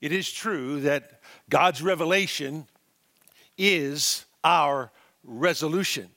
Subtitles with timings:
[0.00, 2.66] it is true that God's revelation
[3.56, 4.90] is our
[5.22, 6.08] resolution.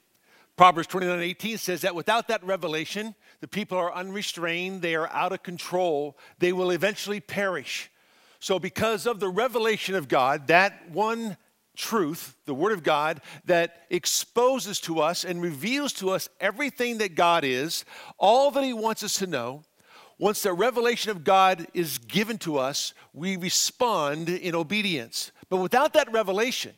[0.55, 5.32] Proverbs 29 18 says that without that revelation, the people are unrestrained, they are out
[5.32, 7.92] of control, they will eventually perish.
[8.39, 11.38] So, because of the revelation of God, that one
[11.75, 17.16] truth, the Word of God, that exposes to us and reveals to us everything that
[17.16, 17.86] God is,
[18.18, 19.64] all that He wants us to know,
[20.20, 25.31] once the revelation of God is given to us, we respond in obedience.
[25.49, 26.73] But without that revelation,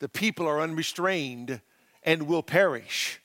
[0.00, 1.60] the people are unrestrained
[2.02, 3.20] and will perish.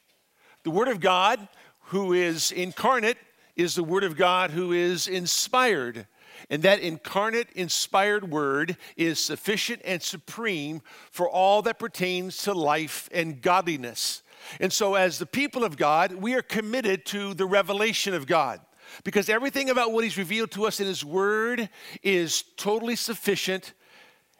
[0.64, 1.48] The Word of God,
[1.86, 3.18] who is incarnate,
[3.56, 6.06] is the Word of God who is inspired.
[6.52, 13.10] And that incarnate, inspired Word is sufficient and supreme for all that pertains to life
[13.12, 14.22] and godliness.
[14.60, 18.62] And so, as the people of God, we are committed to the revelation of God
[19.04, 21.70] because everything about what He's revealed to us in His Word
[22.04, 23.74] is totally sufficient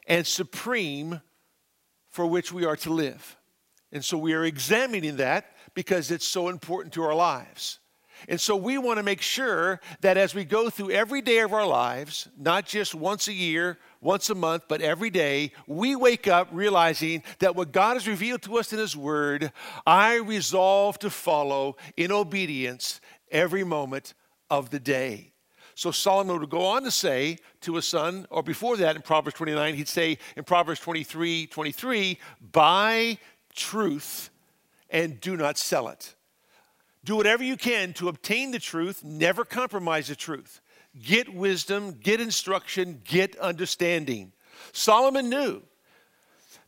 [0.08, 1.22] and supreme
[2.10, 3.38] for which we are to live.
[3.92, 7.80] And so we are examining that because it's so important to our lives.
[8.28, 11.54] And so we want to make sure that as we go through every day of
[11.54, 16.28] our lives, not just once a year, once a month, but every day, we wake
[16.28, 19.52] up realizing that what God has revealed to us in His Word,
[19.88, 24.14] I resolve to follow in obedience every moment
[24.52, 25.32] of the day.
[25.74, 29.38] So Solomon would go on to say to his son, or before that in Proverbs
[29.38, 32.20] 29, he'd say in Proverbs 23 23,
[32.52, 33.18] buy
[33.56, 34.30] truth
[34.90, 36.14] and do not sell it.
[37.04, 40.62] Do whatever you can to obtain the truth, never compromise the truth.
[41.02, 44.34] Get wisdom, get instruction, get understanding.
[44.74, 45.64] Solomon knew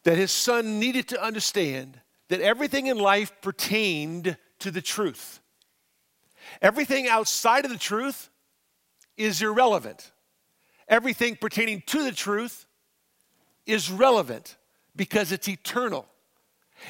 [0.03, 5.41] that his son needed to understand that everything in life pertained to the truth.
[6.63, 8.29] Everything outside of the truth
[9.17, 10.11] is irrelevant.
[10.87, 12.65] Everything pertaining to the truth
[13.65, 14.55] is relevant
[14.95, 16.07] because it's eternal.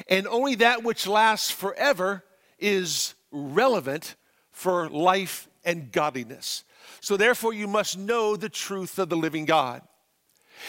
[0.08, 2.24] And only that which lasts forever
[2.58, 4.14] is relevant
[4.52, 6.64] for life and godliness.
[7.00, 9.82] So, therefore, you must know the truth of the living God.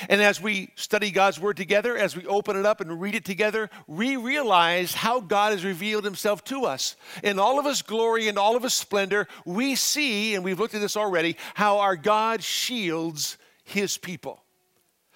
[0.10, 3.26] And as we study God's Word together, as we open it up and read it
[3.26, 6.96] together, we realize how God has revealed Himself to us.
[7.24, 10.76] In all of His glory and all of His splendor, we see, and we've looked
[10.76, 14.44] at this already, how our God shields His people.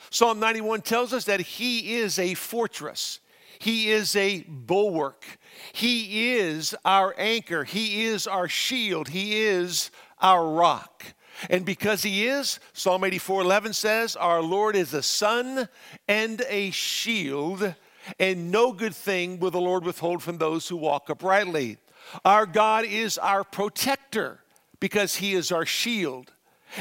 [0.09, 3.19] Psalm 91 tells us that He is a fortress.
[3.59, 5.25] He is a bulwark.
[5.73, 7.66] He is our anchor.
[7.66, 9.09] He is our shield.
[9.09, 9.91] He is
[10.22, 11.03] our rock.
[11.50, 15.70] And because he is, Psalm 84 11 says, Our Lord is a sun
[16.08, 17.76] and a shield,
[18.20, 21.78] and no good thing will the Lord withhold from those who walk uprightly.
[22.26, 24.40] Our God is our protector
[24.80, 26.34] because he is our shield.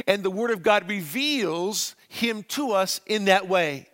[0.07, 3.89] And the Word of God reveals him to us in that way.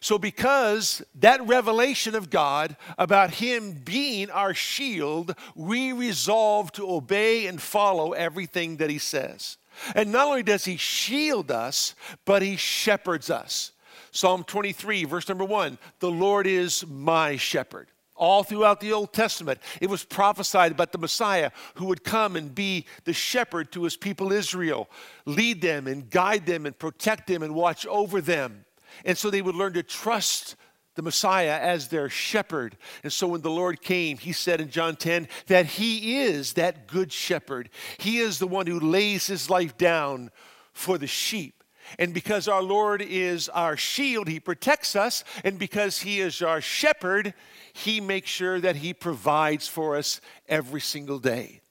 [0.00, 7.46] So, because that revelation of God about Him being our shield, we resolve to obey
[7.46, 9.56] and follow everything that He says.
[9.94, 11.94] And not only does He shield us,
[12.24, 13.72] but He shepherds us.
[14.10, 17.88] Psalm 23, verse number one The Lord is my shepherd.
[18.14, 22.52] All throughout the Old Testament, it was prophesied about the Messiah who would come and
[22.52, 24.90] be the shepherd to his people Israel,
[25.24, 28.64] lead them and guide them and protect them and watch over them.
[29.04, 30.56] And so they would learn to trust
[30.98, 32.76] the Messiah as their shepherd.
[33.04, 36.88] And so when the Lord came, he said in John 10 that he is that
[36.88, 37.70] good shepherd.
[37.98, 40.32] He is the one who lays his life down
[40.72, 41.62] for the sheep.
[42.00, 45.22] And because our Lord is our shield, He protects us.
[45.44, 47.32] And because He is our shepherd,
[47.72, 51.62] He makes sure that He provides for us every single day.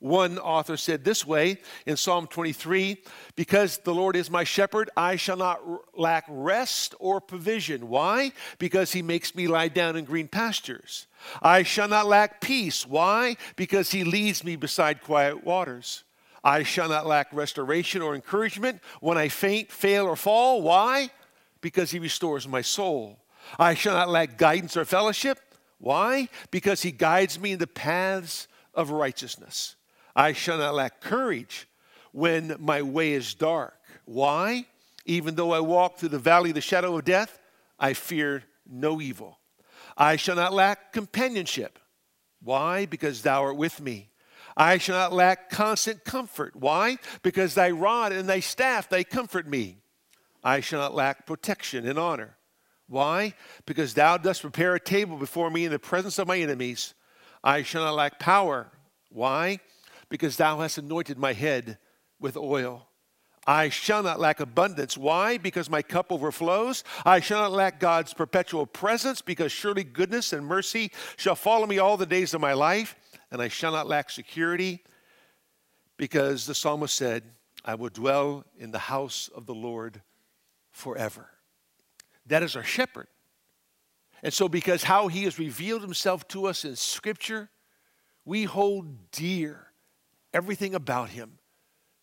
[0.00, 2.98] One author said this way in Psalm 23
[3.34, 5.60] Because the Lord is my shepherd, I shall not
[5.98, 7.88] lack rest or provision.
[7.88, 8.32] Why?
[8.58, 11.06] Because he makes me lie down in green pastures.
[11.42, 12.86] I shall not lack peace.
[12.86, 13.36] Why?
[13.56, 16.04] Because he leads me beside quiet waters.
[16.44, 20.62] I shall not lack restoration or encouragement when I faint, fail, or fall.
[20.62, 21.10] Why?
[21.60, 23.18] Because he restores my soul.
[23.58, 25.40] I shall not lack guidance or fellowship.
[25.78, 26.28] Why?
[26.50, 29.74] Because he guides me in the paths of righteousness.
[30.16, 31.68] I shall not lack courage
[32.12, 33.74] when my way is dark.
[34.06, 34.64] Why?
[35.04, 37.38] Even though I walk through the valley of the shadow of death,
[37.78, 39.38] I fear no evil.
[39.96, 41.78] I shall not lack companionship.
[42.42, 42.86] Why?
[42.86, 44.08] Because thou art with me.
[44.56, 46.56] I shall not lack constant comfort.
[46.56, 46.96] Why?
[47.22, 49.76] Because thy rod and thy staff, they comfort me.
[50.42, 52.36] I shall not lack protection and honor.
[52.88, 53.34] Why?
[53.66, 56.94] Because thou dost prepare a table before me in the presence of my enemies.
[57.44, 58.68] I shall not lack power.
[59.10, 59.60] Why?
[60.08, 61.78] Because thou hast anointed my head
[62.20, 62.88] with oil.
[63.46, 64.98] I shall not lack abundance.
[64.98, 65.38] Why?
[65.38, 66.82] Because my cup overflows.
[67.04, 71.78] I shall not lack God's perpetual presence, because surely goodness and mercy shall follow me
[71.78, 72.96] all the days of my life,
[73.30, 74.82] and I shall not lack security,
[75.96, 77.22] because the psalmist said,
[77.64, 80.02] I will dwell in the house of the Lord
[80.72, 81.30] forever.
[82.26, 83.06] That is our shepherd.
[84.22, 87.48] And so, because how he has revealed himself to us in Scripture,
[88.24, 89.65] we hold dear
[90.32, 91.38] everything about him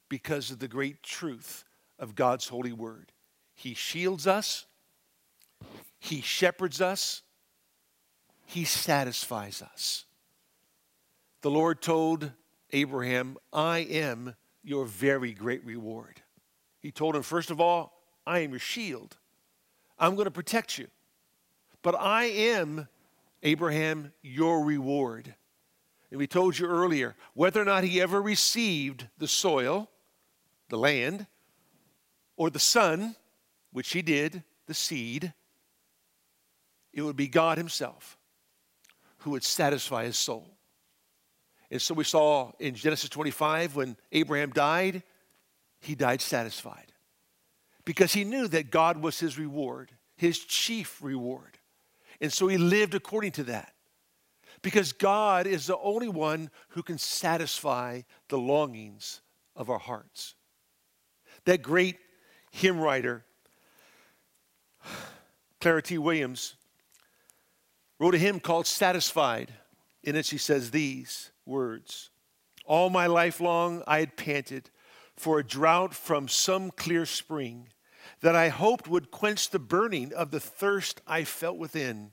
[0.09, 1.63] because of the great truth
[1.99, 3.11] of God's holy word.
[3.55, 4.65] He shields us,
[5.99, 7.21] He shepherds us,
[8.45, 10.05] He satisfies us.
[11.41, 12.31] The Lord told
[12.71, 16.21] Abraham, I am your very great reward.
[16.79, 19.17] He told him, first of all, I am your shield.
[19.99, 20.87] I'm going to protect you.
[21.81, 22.87] But I am,
[23.41, 25.35] Abraham, your reward.
[26.13, 29.89] And we told you earlier whether or not he ever received the soil,
[30.69, 31.25] the land,
[32.37, 33.15] or the son,
[33.71, 35.33] which he did, the seed,
[36.93, 38.15] it would be God himself
[39.21, 40.47] who would satisfy his soul.
[41.71, 45.01] And so we saw in Genesis 25 when Abraham died,
[45.81, 46.91] he died satisfied
[47.85, 51.57] because he knew that God was his reward, his chief reward.
[52.21, 53.72] And so he lived according to that
[54.63, 59.21] because God is the only one who can satisfy the longings
[59.55, 60.33] of our hearts.
[61.45, 61.97] That great
[62.49, 63.25] hymn writer,
[65.61, 65.97] Clara T.
[65.99, 66.55] Williams,
[67.99, 69.53] wrote a hymn called Satisfied.
[70.01, 72.09] In it, she says these words
[72.65, 74.69] All my life long I had panted
[75.15, 77.67] for a drought from some clear spring
[78.21, 82.12] that I hoped would quench the burning of the thirst I felt within.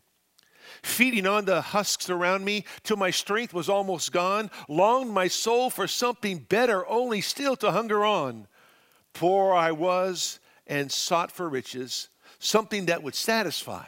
[0.83, 5.71] Feeding on the husks around me till my strength was almost gone, longed my soul
[5.71, 8.47] for something better, only still to hunger on.
[9.13, 12.09] Poor I was and sought for riches,
[12.39, 13.85] something that would satisfy.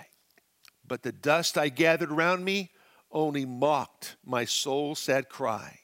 [0.86, 2.70] But the dust I gathered around me
[3.10, 5.80] only mocked my soul's sad cry.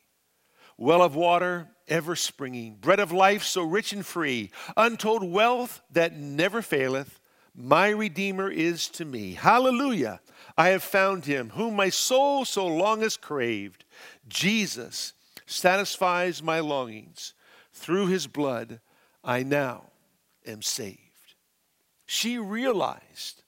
[0.77, 6.17] Well of water ever springing, bread of life so rich and free, untold wealth that
[6.17, 7.19] never faileth,
[7.61, 9.35] my Redeemer is to me.
[9.35, 10.21] Hallelujah!
[10.57, 13.85] I have found him, whom my soul so long has craved.
[14.29, 15.13] Jesus
[15.45, 17.35] satisfies my longings.
[17.73, 18.81] Through his blood,
[19.25, 19.87] I now
[20.47, 20.99] am saved.
[22.07, 23.43] She realized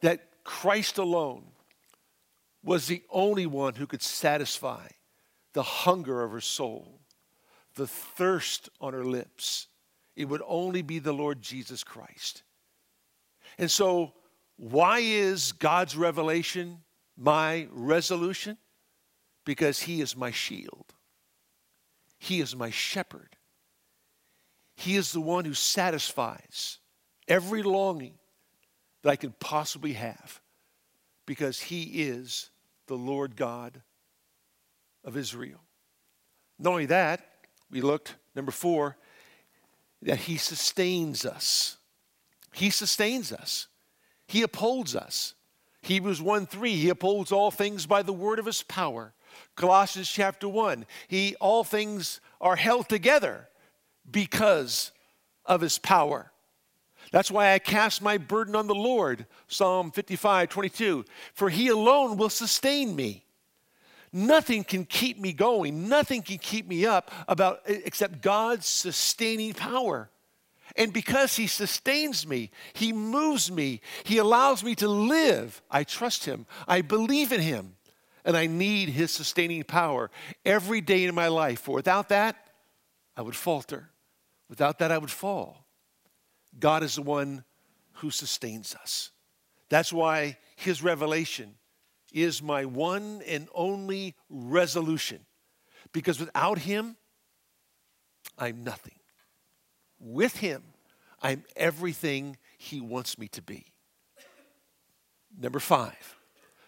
[0.00, 1.44] that Christ alone
[2.62, 4.86] was the only one who could satisfy
[5.52, 7.00] the hunger of her soul,
[7.74, 9.66] the thirst on her lips.
[10.14, 12.42] It would only be the Lord Jesus Christ.
[13.58, 14.12] And so,
[14.56, 16.78] why is God's revelation
[17.16, 18.58] my resolution?
[19.44, 20.94] Because He is my shield,
[22.18, 23.36] He is my shepherd,
[24.76, 26.78] He is the one who satisfies
[27.28, 28.14] every longing
[29.02, 30.40] that I can possibly have
[31.26, 32.50] because He is
[32.86, 33.82] the Lord God
[35.04, 35.60] of Israel.
[36.58, 37.26] Not only that,
[37.70, 38.96] we looked, number four,
[40.02, 41.75] that He sustains us.
[42.56, 43.68] He sustains us,
[44.26, 45.34] He upholds us.
[45.82, 49.12] Hebrews 1 3, He upholds all things by the word of His power.
[49.56, 53.48] Colossians chapter 1, He all things are held together
[54.10, 54.90] because
[55.44, 56.32] of His power.
[57.12, 59.26] That's why I cast my burden on the Lord.
[59.48, 61.04] Psalm 55, 22.
[61.34, 63.22] For he alone will sustain me.
[64.12, 70.08] Nothing can keep me going, nothing can keep me up about except God's sustaining power.
[70.74, 75.62] And because he sustains me, he moves me, he allows me to live.
[75.70, 76.46] I trust him.
[76.66, 77.76] I believe in him.
[78.24, 80.10] And I need his sustaining power
[80.44, 81.60] every day in my life.
[81.60, 82.36] For without that,
[83.16, 83.90] I would falter.
[84.48, 85.64] Without that, I would fall.
[86.58, 87.44] God is the one
[87.94, 89.10] who sustains us.
[89.68, 91.54] That's why his revelation
[92.12, 95.20] is my one and only resolution.
[95.92, 96.96] Because without him,
[98.38, 98.94] I'm nothing.
[100.08, 100.62] With him,
[101.20, 103.66] I'm everything he wants me to be.
[105.36, 106.16] Number five,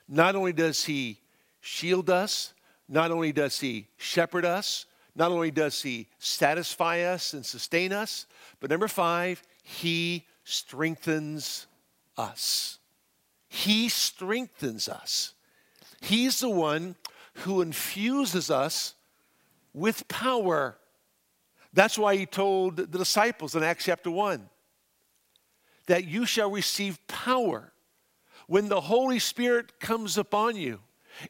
[0.08, 1.20] not only does he
[1.60, 2.52] shield us,
[2.88, 8.26] not only does he shepherd us, not only does he satisfy us and sustain us,
[8.58, 11.68] but number five, he strengthens
[12.16, 12.80] us.
[13.46, 15.34] He strengthens us.
[16.00, 16.96] He's the one
[17.34, 18.94] who infuses us
[19.72, 20.76] with power.
[21.72, 24.48] That's why he told the disciples in Acts chapter 1
[25.86, 27.72] that you shall receive power
[28.46, 30.80] when the Holy Spirit comes upon you.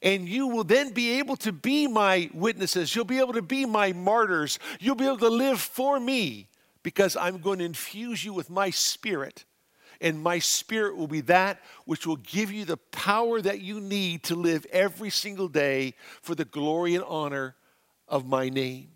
[0.03, 2.95] And you will then be able to be my witnesses.
[2.95, 4.59] You'll be able to be my martyrs.
[4.81, 6.49] You'll be able to live for me
[6.83, 9.45] because I'm going to infuse you with my spirit.
[10.01, 14.25] And my spirit will be that which will give you the power that you need
[14.25, 17.57] to live every single day for the glory and honor
[18.07, 18.91] of my name.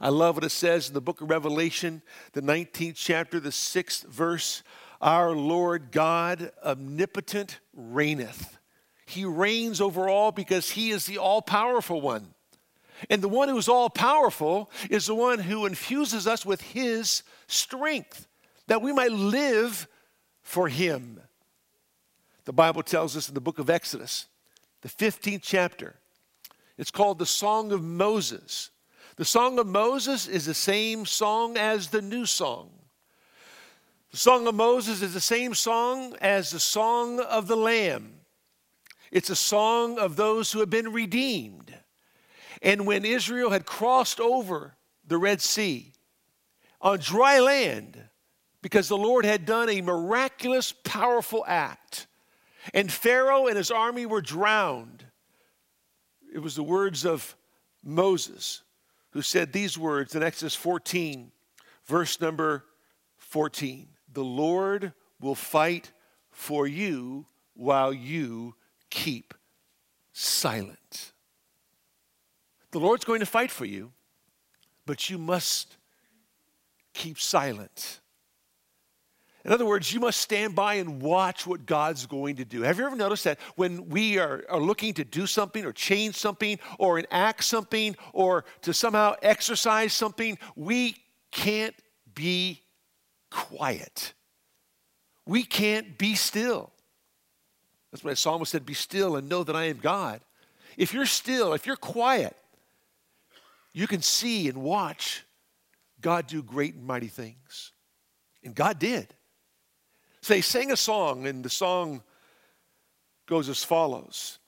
[0.00, 2.02] I love what it says in the book of Revelation,
[2.32, 4.62] the 19th chapter, the 6th verse.
[5.00, 8.58] Our Lord God omnipotent reigneth.
[9.06, 12.34] He reigns over all because he is the all powerful one.
[13.08, 17.22] And the one who is all powerful is the one who infuses us with his
[17.46, 18.26] strength
[18.66, 19.88] that we might live
[20.42, 21.20] for him.
[22.44, 24.26] The Bible tells us in the book of Exodus,
[24.82, 25.96] the 15th chapter,
[26.76, 28.70] it's called the Song of Moses.
[29.18, 32.70] The Song of Moses is the same song as the new song.
[34.12, 38.20] The Song of Moses is the same song as the Song of the Lamb.
[39.10, 41.74] It's a song of those who have been redeemed.
[42.62, 45.94] And when Israel had crossed over the Red Sea
[46.80, 48.00] on dry land,
[48.62, 52.06] because the Lord had done a miraculous, powerful act,
[52.72, 55.04] and Pharaoh and his army were drowned,
[56.32, 57.34] it was the words of
[57.82, 58.62] Moses
[59.18, 61.32] who said these words in Exodus 14,
[61.86, 62.64] verse number
[63.16, 65.90] 14 The Lord will fight
[66.30, 68.54] for you while you
[68.90, 69.34] keep
[70.12, 71.10] silent.
[72.70, 73.90] The Lord's going to fight for you,
[74.86, 75.78] but you must
[76.94, 77.98] keep silent.
[79.44, 82.62] In other words, you must stand by and watch what God's going to do.
[82.62, 86.16] Have you ever noticed that when we are, are looking to do something or change
[86.16, 90.96] something or enact something or to somehow exercise something, we
[91.30, 91.74] can't
[92.14, 92.62] be
[93.30, 94.12] quiet?
[95.24, 96.72] We can't be still.
[97.92, 100.20] That's why the psalmist said, Be still and know that I am God.
[100.76, 102.36] If you're still, if you're quiet,
[103.72, 105.24] you can see and watch
[106.00, 107.72] God do great and mighty things.
[108.42, 109.14] And God did.
[110.28, 112.02] They sang a song, and the song
[113.26, 114.38] goes as follows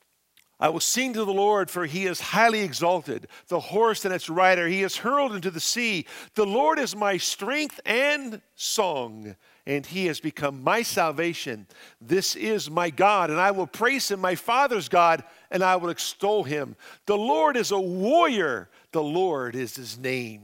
[0.61, 3.29] I will sing to the Lord, for he is highly exalted.
[3.49, 6.05] The horse and its rider he is hurled into the sea.
[6.35, 11.67] The Lord is my strength and song, and he has become my salvation.
[11.99, 15.89] This is my God, and I will praise him, my Father's God, and I will
[15.89, 16.77] extol him.
[17.07, 20.43] The Lord is a warrior, the Lord is his name.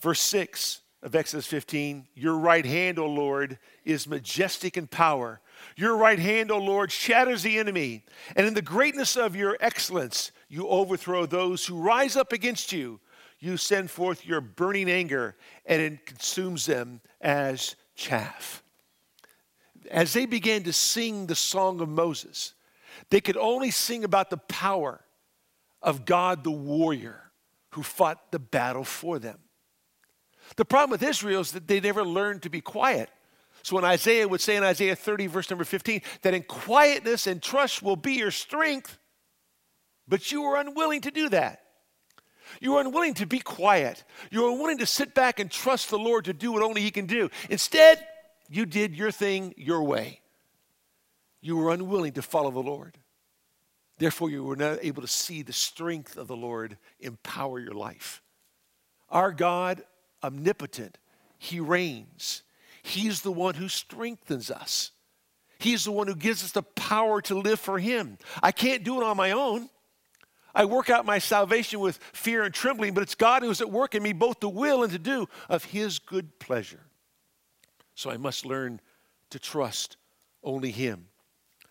[0.00, 5.40] Verse 6 of Exodus 15 Your right hand, O Lord, is majestic in power.
[5.76, 8.04] Your right hand, O Lord, shatters the enemy.
[8.36, 13.00] And in the greatness of your excellence, you overthrow those who rise up against you.
[13.38, 18.62] You send forth your burning anger, and it consumes them as chaff.
[19.90, 22.52] As they began to sing the song of Moses,
[23.08, 25.00] they could only sing about the power
[25.82, 27.30] of God the warrior
[27.70, 29.38] who fought the battle for them.
[30.56, 33.08] The problem with Israel is that they never learned to be quiet.
[33.62, 37.42] So when Isaiah would say in Isaiah 30, verse number 15, that in quietness and
[37.42, 38.98] trust will be your strength,
[40.08, 41.62] but you were unwilling to do that.
[42.60, 44.02] You were unwilling to be quiet.
[44.30, 46.90] You were unwilling to sit back and trust the Lord to do what only He
[46.90, 47.30] can do.
[47.48, 48.04] Instead,
[48.48, 50.20] you did your thing your way.
[51.40, 52.98] You were unwilling to follow the Lord.
[53.98, 58.22] Therefore, you were not able to see the strength of the Lord empower your life.
[59.10, 59.82] Our God
[60.22, 60.98] omnipotent.
[61.38, 62.42] He reigns.
[62.82, 64.92] He's the one who strengthens us.
[65.58, 68.16] He's the one who gives us the power to live for Him.
[68.42, 69.68] I can't do it on my own.
[70.54, 73.94] I work out my salvation with fear and trembling, but it's God who's at work
[73.94, 76.80] in me both to will and to do of His good pleasure.
[77.94, 78.80] So I must learn
[79.30, 79.96] to trust
[80.42, 81.06] only Him.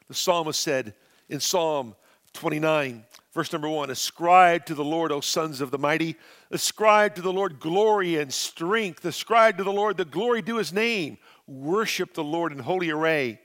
[0.07, 0.93] The psalmist said
[1.27, 1.95] in Psalm
[2.33, 3.03] 29,
[3.39, 6.17] verse number one Ascribe to the Lord, O sons of the mighty.
[6.51, 9.05] Ascribe to the Lord glory and strength.
[9.05, 11.17] Ascribe to the Lord the glory due his name.
[11.47, 13.39] Worship the Lord in holy array.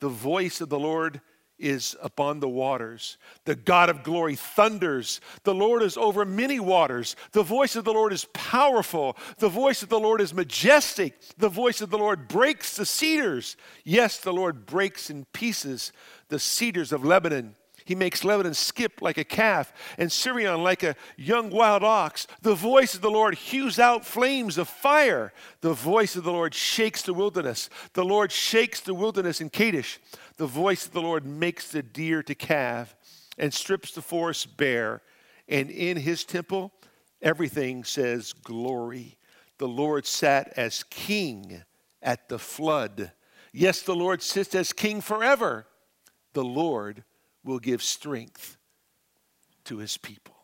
[0.00, 1.20] The voice of the Lord
[1.56, 3.16] is upon the waters.
[3.44, 5.20] The God of glory thunders.
[5.44, 7.14] The Lord is over many waters.
[7.30, 9.16] The voice of the Lord is powerful.
[9.38, 11.14] The voice of the Lord is majestic.
[11.36, 13.56] The voice of the Lord breaks the cedars.
[13.84, 15.92] Yes, the Lord breaks in pieces
[16.26, 17.54] the cedars of Lebanon.
[17.88, 22.26] He makes Lebanon skip like a calf and Sirion like a young wild ox.
[22.42, 25.32] The voice of the Lord hews out flames of fire.
[25.62, 27.70] The voice of the Lord shakes the wilderness.
[27.94, 30.00] The Lord shakes the wilderness in Kadesh.
[30.36, 32.94] The voice of the Lord makes the deer to calve
[33.38, 35.00] and strips the forest bare.
[35.48, 36.74] And in his temple,
[37.22, 39.16] everything says glory.
[39.56, 41.62] The Lord sat as king
[42.02, 43.12] at the flood.
[43.54, 45.66] Yes, the Lord sits as king forever.
[46.34, 47.04] The Lord
[47.48, 48.58] will give strength
[49.64, 50.36] to his people.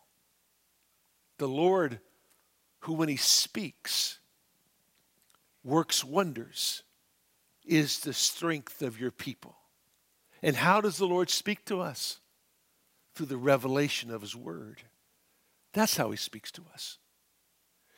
[1.37, 1.99] The Lord,
[2.79, 4.19] who when he speaks,
[5.63, 6.83] works wonders
[7.63, 9.55] is the strength of your people.
[10.41, 12.19] And how does the Lord speak to us?
[13.15, 14.81] Through the revelation of His Word.
[15.73, 16.97] That's how He speaks to us.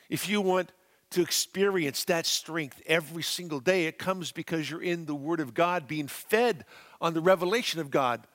[0.09, 0.71] If you want
[1.09, 5.53] to experience that strength every single day, it comes because you're in the Word of
[5.53, 6.65] God, being fed
[7.01, 8.27] on the revelation of God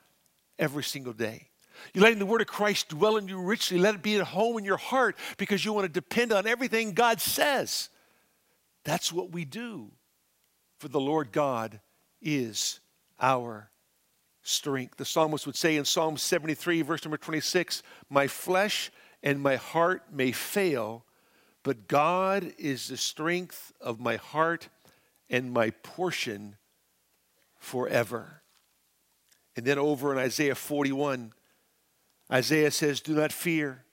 [0.62, 1.49] every single day.
[1.92, 3.78] You're letting the Word of Christ dwell in you richly.
[3.78, 6.92] Let it be at home in your heart because you want to depend on everything
[6.92, 7.88] God says.
[8.85, 9.90] That's what we do.
[10.78, 11.81] For the Lord God
[12.21, 12.81] is
[13.21, 13.71] our
[14.42, 14.97] strength.
[14.97, 18.92] The psalmist would say in Psalm 73, verse number 26, My flesh
[19.23, 21.04] and my heart may fail,
[21.64, 24.69] but God is the strength of my heart
[25.28, 26.57] and my portion
[27.59, 28.41] forever.
[29.56, 31.32] And then over in Isaiah 41,
[32.32, 33.85] Isaiah says, Do not fear,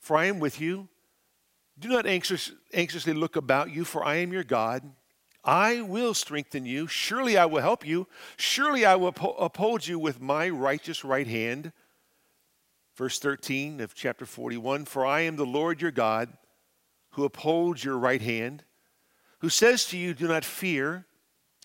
[0.00, 0.88] for I am with you.
[1.78, 4.82] Do not anxious, anxiously look about you, for I am your God.
[5.44, 6.88] I will strengthen you.
[6.88, 8.08] Surely I will help you.
[8.36, 11.72] Surely I will uphold you with my righteous right hand.
[12.96, 16.30] Verse 13 of chapter 41 For I am the Lord your God
[17.10, 18.64] who upholds your right hand,
[19.38, 21.06] who says to you, Do not fear,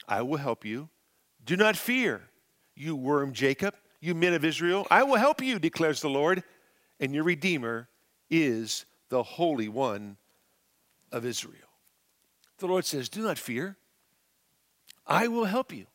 [0.07, 0.89] I will help you.
[1.43, 2.29] Do not fear,
[2.81, 4.87] you worm Jacob, you men of Israel.
[4.89, 6.43] I will help you, declares the Lord,
[6.99, 7.87] and your Redeemer
[8.29, 10.17] is the Holy One
[11.11, 11.55] of Israel.
[12.57, 13.77] The Lord says, Do not fear.
[15.05, 15.87] I will help you.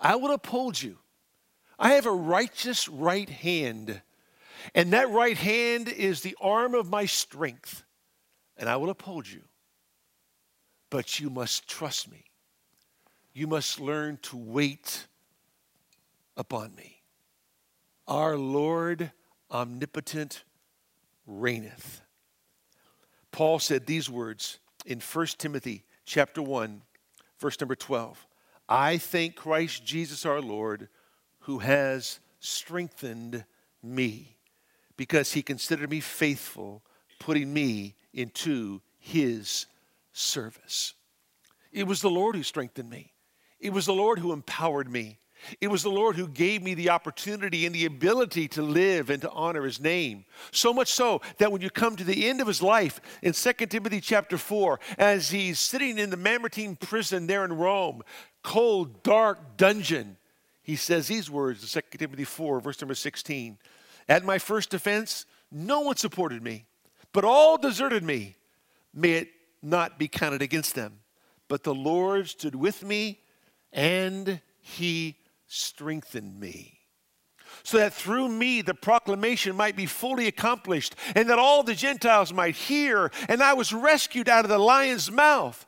[0.00, 0.98] I will uphold you.
[1.78, 4.00] I have a righteous right hand,
[4.74, 7.84] and that right hand is the arm of my strength
[8.56, 9.42] and I will uphold you.
[10.90, 12.24] But you must trust me.
[13.32, 15.06] You must learn to wait
[16.36, 17.02] upon me.
[18.06, 19.12] Our Lord
[19.50, 20.44] omnipotent
[21.26, 22.00] reigneth.
[23.32, 26.82] Paul said these words in 1 Timothy chapter 1
[27.38, 28.26] verse number 12.
[28.68, 30.88] I thank Christ Jesus our Lord
[31.40, 33.44] who has strengthened
[33.82, 34.36] me
[34.96, 36.82] because he considered me faithful
[37.18, 39.66] putting me into his
[40.12, 40.94] service.
[41.72, 43.12] It was the Lord who strengthened me.
[43.58, 45.18] It was the Lord who empowered me.
[45.60, 49.22] It was the Lord who gave me the opportunity and the ability to live and
[49.22, 50.24] to honor his name.
[50.50, 53.52] So much so that when you come to the end of his life in 2
[53.66, 58.02] Timothy chapter 4, as he's sitting in the Mamertine prison there in Rome,
[58.42, 60.16] cold, dark dungeon,
[60.62, 63.58] he says these words in 2 Timothy 4, verse number 16
[64.08, 66.66] At my first defense, no one supported me
[67.14, 68.36] but all deserted me.
[68.92, 69.28] May it
[69.62, 71.00] not be counted against them.
[71.48, 73.20] But the Lord stood with me,
[73.72, 75.16] and he
[75.54, 76.80] strengthened me.
[77.62, 82.32] So that through me the proclamation might be fully accomplished, and that all the Gentiles
[82.32, 85.66] might hear, and I was rescued out of the lion's mouth.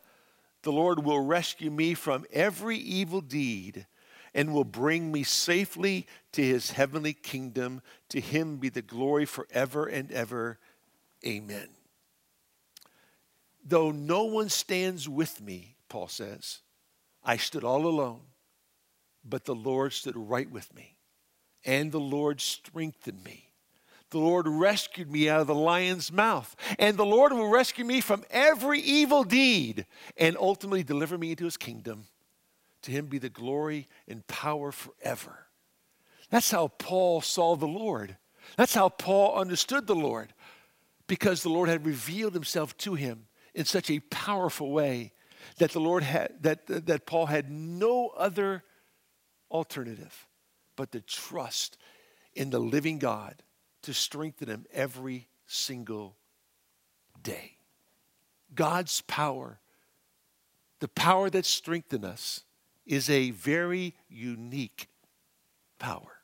[0.63, 3.87] The Lord will rescue me from every evil deed
[4.35, 7.81] and will bring me safely to his heavenly kingdom.
[8.11, 10.59] To him be the glory forever and ever.
[11.25, 11.69] Amen.
[13.65, 16.61] Though no one stands with me, Paul says,
[17.25, 18.21] I stood all alone,
[19.29, 20.97] but the Lord stood right with me,
[21.65, 23.53] and the Lord strengthened me.
[24.11, 28.01] The Lord rescued me out of the lion's mouth, and the Lord will rescue me
[28.01, 29.87] from every evil deed
[30.17, 32.07] and ultimately deliver me into his kingdom.
[32.83, 35.47] To him be the glory and power forever.
[36.31, 38.17] That's how Paul saw the Lord.
[38.57, 40.33] That's how Paul understood the Lord
[41.09, 45.13] because the Lord had revealed himself to him in such a powerful way
[45.59, 48.63] that the Lord had that, that Paul had no other
[49.51, 50.27] alternative
[50.77, 51.79] but to trust
[52.35, 53.43] in the living God
[53.83, 56.17] to strengthen him every single
[57.23, 57.57] day.
[58.55, 59.61] God's power,
[60.81, 62.45] the power that strengthens us,
[62.85, 64.89] is a very unique
[65.79, 66.21] power.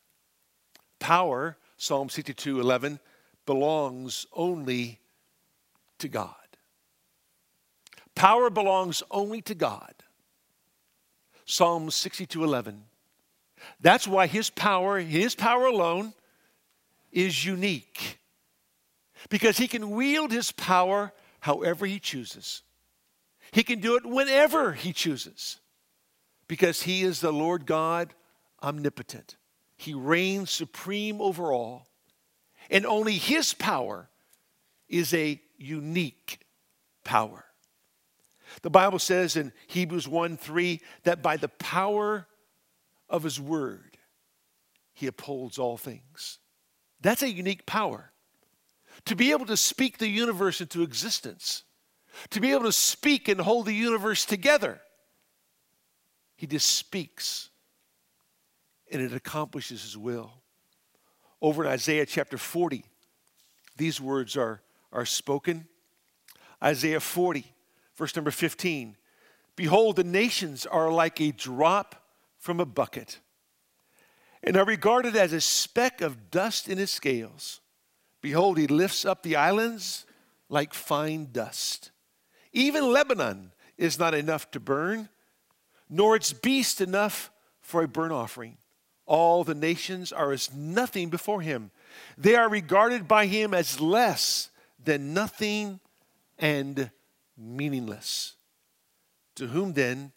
[0.99, 3.01] Power, Psalm 62 11,
[3.47, 5.01] belongs only
[5.99, 6.35] to God.
[8.15, 9.95] Power belongs only to God.
[11.45, 12.85] Psalm 62:11.
[13.81, 16.15] That's why his power, his power alone
[17.11, 18.19] is unique.
[19.29, 22.63] Because he can wield his power however he chooses.
[23.53, 25.59] He can do it whenever he chooses.
[26.49, 28.15] Because he is the Lord God
[28.63, 29.37] omnipotent.
[29.77, 31.89] He reigns supreme over all.
[32.71, 34.09] And only His power
[34.89, 36.47] is a unique
[37.05, 37.45] power.
[38.63, 42.27] The Bible says in Hebrews 1 3 that by the power
[43.13, 43.99] of His word,
[44.93, 46.39] He upholds all things.
[47.01, 48.11] That's a unique power.
[49.07, 51.63] To be able to speak the universe into existence,
[52.31, 54.81] to be able to speak and hold the universe together.
[56.37, 57.51] He just speaks
[58.91, 60.33] and it accomplishes his will.
[61.41, 62.85] Over in Isaiah chapter 40,
[63.77, 64.61] these words are,
[64.93, 65.67] are spoken.
[66.63, 67.47] Isaiah 40,
[67.97, 68.97] verse number 15
[69.55, 72.02] Behold, the nations are like a drop
[72.43, 73.21] from a bucket
[74.43, 77.61] and are regarded as a speck of dust in his scales.
[78.21, 80.05] Behold, he lifts up the islands
[80.49, 81.93] like fine dust.
[82.53, 85.09] Even Lebanon is not enough to burn,
[85.89, 88.57] nor its beast enough for a burnt offering.
[89.07, 91.71] All the nations are as nothing before him.
[92.19, 94.51] They are regarded by him as less
[94.83, 95.79] than nothing
[96.41, 96.91] and
[97.39, 98.35] meaningless.
[99.37, 100.11] To whom then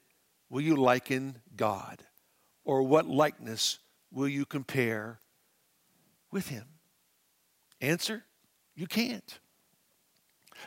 [0.49, 2.03] will you liken God?
[2.65, 3.79] Or what likeness
[4.11, 5.19] will you compare
[6.31, 6.65] with him?
[7.79, 8.23] Answer
[8.75, 9.39] you can't.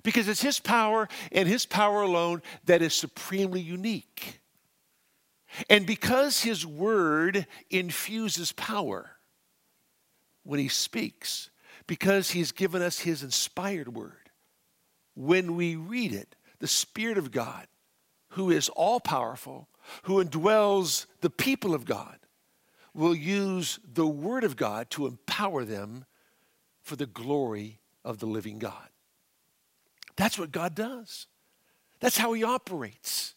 [0.02, 4.40] Because it's his power and his power alone that is supremely unique.
[5.68, 9.12] And because his word infuses power
[10.44, 11.50] when he speaks,
[11.86, 14.30] because he's given us his inspired word,
[15.14, 17.66] when we read it, the Spirit of God,
[18.30, 19.68] who is all powerful,
[20.02, 22.18] who indwells the people of God,
[22.94, 26.04] will use the word of God to empower them
[26.82, 28.88] for the glory of the living God.
[30.16, 31.26] That's what God does.
[32.00, 33.34] That's how he operates.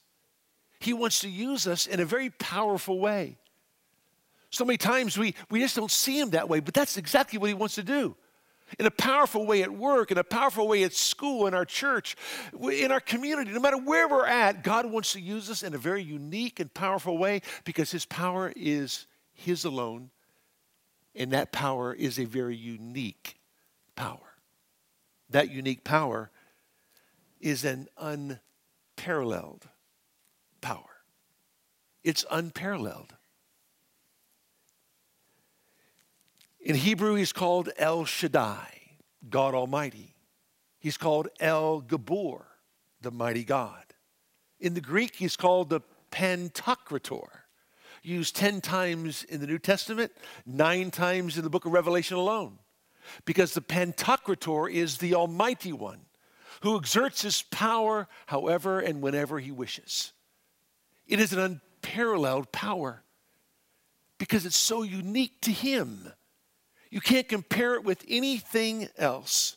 [0.79, 3.37] He wants to use us in a very powerful way.
[4.49, 7.47] So many times we, we just don't see him that way, but that's exactly what
[7.47, 8.15] he wants to do.
[8.79, 12.15] In a powerful way at work, in a powerful way at school, in our church,
[12.61, 15.77] in our community, no matter where we're at, God wants to use us in a
[15.77, 20.09] very unique and powerful way because his power is his alone,
[21.15, 23.39] and that power is a very unique
[23.95, 24.35] power.
[25.29, 26.31] That unique power
[27.39, 29.67] is an unparalleled
[30.61, 30.83] power.
[32.03, 33.15] It's unparalleled.
[36.61, 38.67] In Hebrew, he's called El Shaddai,
[39.29, 40.15] God Almighty.
[40.79, 42.43] He's called El Gibbor,
[43.01, 43.83] the mighty God.
[44.59, 47.27] In the Greek, he's called the Pantocrator,
[48.03, 50.11] used 10 times in the New Testament,
[50.45, 52.59] nine times in the book of Revelation alone.
[53.25, 56.01] Because the Pantocrator is the Almighty One
[56.61, 60.13] who exerts his power however and whenever he wishes.
[61.07, 63.03] It is an unparalleled power
[64.17, 66.13] because it's so unique to Him.
[66.91, 69.55] You can't compare it with anything else.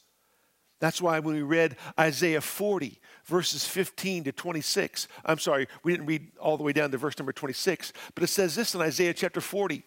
[0.79, 6.07] That's why when we read Isaiah 40, verses 15 to 26, I'm sorry, we didn't
[6.07, 9.15] read all the way down to verse number 26, but it says this in Isaiah
[9.15, 9.83] chapter 40.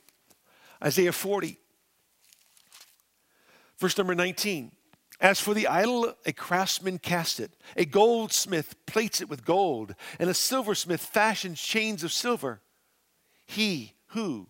[0.83, 1.57] Isaiah 40,
[3.79, 4.71] verse number 19.
[5.19, 10.29] As for the idol, a craftsman cast it, a goldsmith plates it with gold, and
[10.29, 12.61] a silversmith fashions chains of silver.
[13.45, 14.47] He who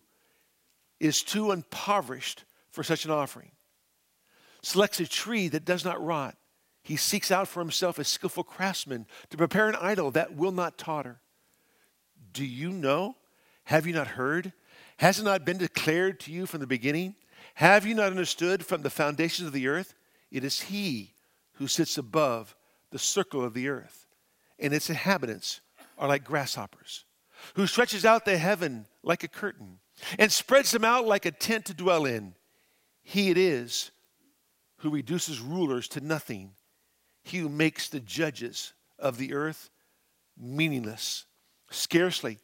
[1.00, 2.44] is too impoverished
[2.78, 3.50] for such an offering
[4.62, 6.38] selects a tree that does not rot.
[6.84, 10.78] He seeks out for himself a skillful craftsman to prepare an idol that will not
[10.78, 11.20] totter.
[12.34, 13.16] Do you know?
[13.64, 14.54] Have you not heard?
[14.98, 17.16] Has it not been declared to you from the beginning?
[17.56, 19.96] Have you not understood from the foundations of the earth?
[20.32, 21.16] It is He
[21.54, 22.56] who sits above
[22.92, 24.06] the circle of the earth,
[24.60, 25.62] and its inhabitants
[25.98, 27.06] are like grasshoppers,
[27.56, 29.80] who stretches out the heaven like a curtain
[30.20, 32.36] and spreads them out like a tent to dwell in.
[33.10, 33.92] He it is
[34.80, 36.52] who reduces rulers to nothing,
[37.24, 39.70] he who makes the judges of the earth
[40.38, 41.26] meaningless.
[41.72, 42.40] Scarcely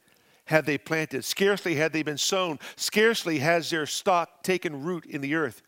[0.46, 5.22] have they planted, scarcely had they been sown, scarcely has their stock taken root in
[5.22, 5.62] the earth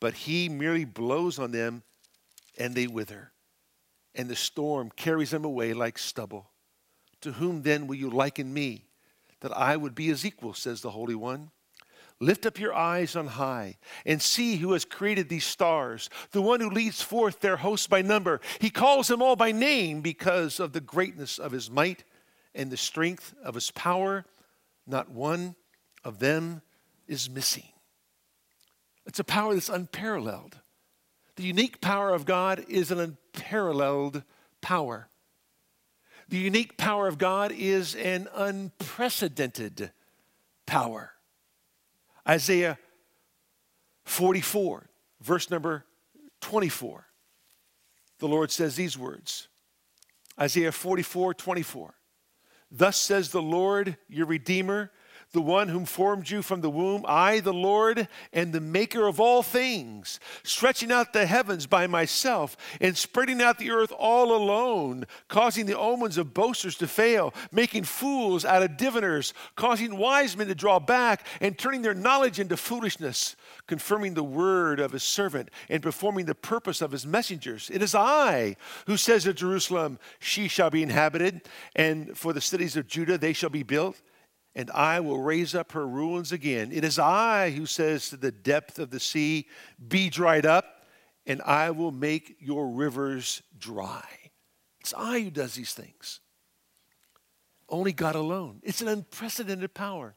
[0.00, 1.82] but he merely blows on them
[2.58, 3.32] and they wither,
[4.14, 6.50] and the storm carries them away like stubble.
[7.20, 8.86] To whom then will you liken me,
[9.40, 11.50] that I would be his equal, says the Holy One?
[12.22, 16.60] Lift up your eyes on high and see who has created these stars, the one
[16.60, 18.42] who leads forth their hosts by number.
[18.58, 22.04] He calls them all by name because of the greatness of his might
[22.54, 24.26] and the strength of his power.
[24.86, 25.54] Not one
[26.04, 26.60] of them
[27.08, 27.68] is missing.
[29.06, 30.58] It's a power that's unparalleled.
[31.36, 34.24] The unique power of God is an unparalleled
[34.60, 35.08] power.
[36.28, 39.90] The unique power of God is an unprecedented
[40.66, 41.14] power.
[42.28, 42.78] Isaiah
[44.04, 44.88] 44,
[45.20, 45.84] verse number
[46.40, 47.06] 24.
[48.18, 49.48] The Lord says these words
[50.38, 51.94] Isaiah 44, 24.
[52.70, 54.92] Thus says the Lord, your Redeemer,
[55.32, 59.20] the one whom formed you from the womb, I, the Lord, and the maker of
[59.20, 65.06] all things, stretching out the heavens by myself, and spreading out the earth all alone,
[65.28, 70.48] causing the omens of boasters to fail, making fools out of diviners, causing wise men
[70.48, 73.36] to draw back, and turning their knowledge into foolishness,
[73.68, 77.70] confirming the word of his servant, and performing the purpose of his messengers.
[77.72, 81.42] It is I who says to Jerusalem, She shall be inhabited,
[81.76, 83.96] and for the cities of Judah they shall be built
[84.54, 86.70] and I will raise up her ruins again.
[86.72, 89.46] It is I who says to the depth of the sea,
[89.88, 90.86] Be dried up,
[91.26, 94.04] and I will make your rivers dry.
[94.80, 96.20] It's I who does these things.
[97.68, 98.60] Only God alone.
[98.64, 100.16] It's an unprecedented power.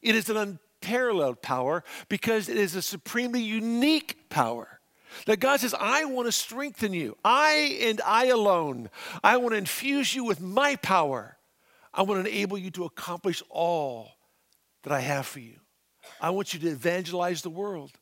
[0.00, 4.80] It is an unparalleled power because it is a supremely unique power.
[5.26, 7.16] That God says, I want to strengthen you.
[7.24, 8.88] I and I alone.
[9.22, 11.36] I want to infuse you with my power.
[11.94, 14.10] I want to enable you to accomplish all
[14.82, 15.56] that I have for you.
[16.20, 17.92] I want you to evangelize the world,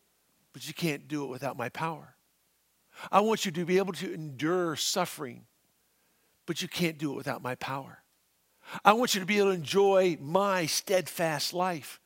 [0.52, 2.14] but you can't do it without my power.
[3.10, 5.46] I want you to be able to endure suffering,
[6.46, 8.02] but you can't do it without my power.
[8.84, 12.00] I want you to be able to enjoy my steadfast life,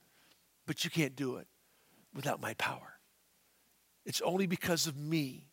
[0.66, 1.46] but you can't do it
[2.14, 2.98] without my power.
[4.06, 5.48] It's only because of me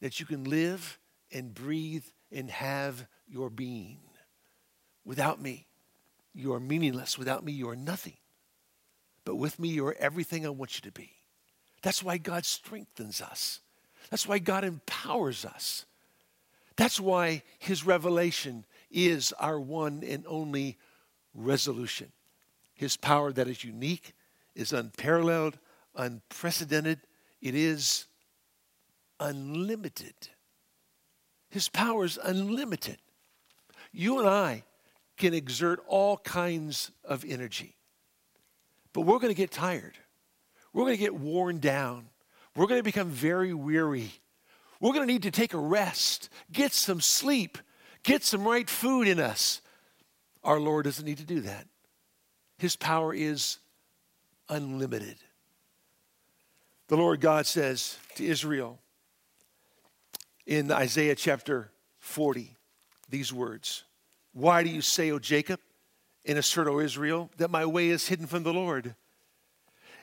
[0.00, 0.98] that you can live
[1.32, 3.98] and breathe and have your being.
[5.04, 5.66] Without me,
[6.34, 7.18] you are meaningless.
[7.18, 8.16] Without me, you are nothing.
[9.24, 11.10] But with me, you are everything I want you to be.
[11.82, 13.60] That's why God strengthens us.
[14.10, 15.84] That's why God empowers us.
[16.76, 20.78] That's why His revelation is our one and only
[21.34, 22.12] resolution.
[22.74, 24.14] His power that is unique,
[24.54, 25.58] is unparalleled,
[25.94, 27.00] unprecedented,
[27.40, 28.06] it is
[29.20, 30.14] unlimited.
[31.50, 32.98] His power is unlimited.
[33.92, 34.64] You and I
[35.16, 37.76] can exert all kinds of energy.
[38.92, 39.94] But we're going to get tired.
[40.72, 42.06] We're going to get worn down.
[42.56, 44.10] We're going to become very weary.
[44.80, 47.58] We're going to need to take a rest, get some sleep,
[48.02, 49.60] get some right food in us.
[50.42, 51.66] Our Lord doesn't need to do that.
[52.58, 53.58] His power is
[54.48, 55.16] unlimited.
[56.88, 58.78] The Lord God says to Israel
[60.46, 62.54] in Isaiah chapter 40
[63.08, 63.84] these words
[64.34, 65.60] why do you say, O Jacob,
[66.26, 68.94] and assert, O Israel, that my way is hidden from the Lord?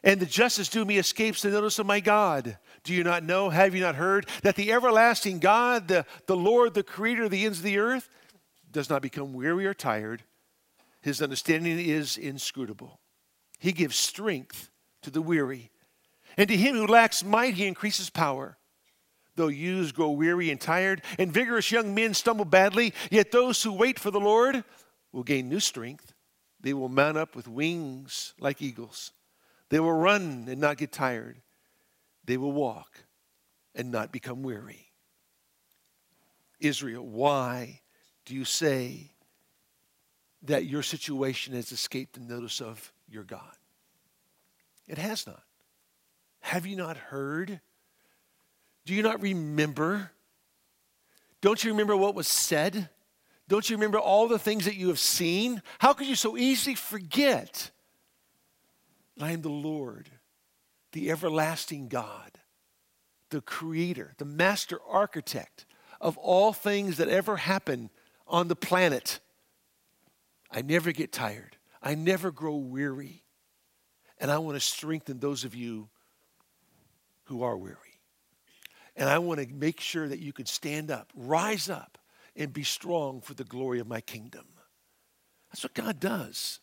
[0.04, 2.58] And the justice due me escapes the notice of my God.
[2.84, 6.74] Do you not know, have you not heard, that the everlasting God, the, the Lord,
[6.74, 8.10] the creator of the ends of the earth,
[8.72, 10.24] does not become weary or tired?
[11.02, 13.00] His understanding is inscrutable.
[13.60, 14.72] He gives strength
[15.04, 15.70] to the weary,
[16.38, 18.58] and to him who lacks might, he increases power.
[19.42, 23.74] Though youths grow weary and tired, and vigorous young men stumble badly, yet those who
[23.74, 24.64] wait for the Lord
[25.12, 26.14] will gain new strength.
[26.60, 29.14] They will mount up with wings like eagles.
[29.70, 31.42] They will run and not get tired.
[32.24, 33.04] They will walk
[33.74, 34.92] and not become weary.
[36.60, 37.82] Israel, why
[38.26, 39.10] do you say
[40.44, 43.58] that your situation has escaped the notice of your God?
[44.88, 45.42] It has not.
[46.42, 47.60] Have you not heard?
[48.86, 50.12] Do you not remember?
[51.42, 52.90] Don't you remember what was said?
[53.48, 55.62] Don't you remember all the things that you have seen?
[55.80, 57.72] How could you so easily forget
[59.18, 60.10] that I am the Lord,
[60.94, 62.32] the everlasting God,
[63.30, 65.66] the creator, the master architect
[66.00, 67.90] of all things that ever happen
[68.26, 69.20] on the planet?
[70.50, 71.58] I never get tired.
[71.82, 73.24] I never grow weary.
[74.20, 75.90] And I want to strengthen those of you
[77.26, 77.91] who are weary.
[78.96, 81.98] And I want to make sure that you can stand up, rise up,
[82.36, 84.46] and be strong for the glory of my kingdom.
[85.50, 86.60] That's what God does.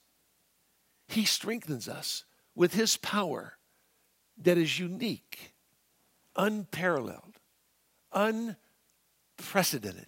[1.08, 3.54] He strengthens us with His power
[4.42, 5.54] that is unique,
[6.36, 7.40] unparalleled,
[8.12, 10.06] unprecedented,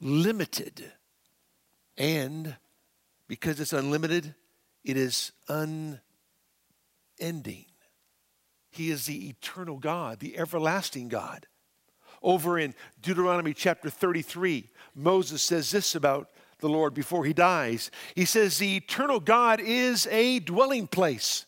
[0.00, 0.92] unlimited,
[1.96, 2.56] and
[3.28, 4.34] because it's unlimited,
[4.84, 6.00] it is unending.
[8.74, 11.46] He is the eternal God, the everlasting God.
[12.22, 17.90] Over in Deuteronomy chapter 33, Moses says this about the Lord before he dies.
[18.14, 21.46] He says, The eternal God is a dwelling place,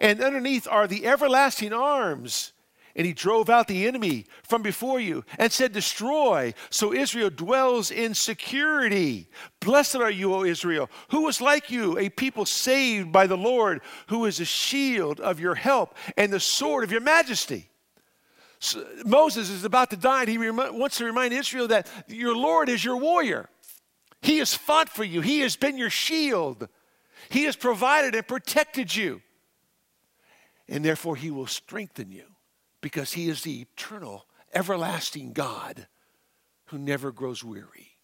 [0.00, 2.51] and underneath are the everlasting arms
[2.94, 6.52] and he drove out the enemy from before you and said, Destroy.
[6.70, 9.28] So Israel dwells in security.
[9.60, 10.90] Blessed are you, O Israel.
[11.10, 15.40] Who is like you, a people saved by the Lord, who is a shield of
[15.40, 17.70] your help and the sword of your majesty?
[18.58, 22.36] So Moses is about to die, and he rem- wants to remind Israel that your
[22.36, 23.48] Lord is your warrior.
[24.20, 26.68] He has fought for you, He has been your shield,
[27.28, 29.22] He has provided and protected you.
[30.68, 32.31] And therefore, He will strengthen you
[32.82, 35.86] because He is the eternal, everlasting God
[36.66, 37.96] who never grows weary.